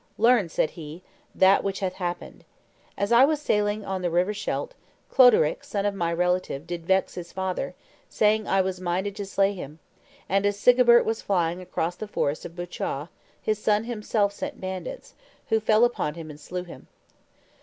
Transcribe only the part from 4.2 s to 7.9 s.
Scheldt, Cloderic, son of my relative, did vex his father,